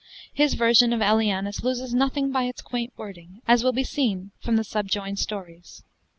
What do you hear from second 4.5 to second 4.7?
the